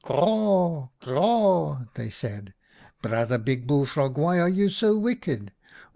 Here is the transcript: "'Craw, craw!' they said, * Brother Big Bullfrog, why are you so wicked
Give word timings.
"'Craw, 0.03 0.87
craw!' 0.99 1.81
they 1.93 2.09
said, 2.09 2.55
* 2.75 3.01
Brother 3.03 3.37
Big 3.37 3.67
Bullfrog, 3.67 4.17
why 4.17 4.39
are 4.39 4.49
you 4.49 4.67
so 4.67 4.97
wicked 4.97 5.51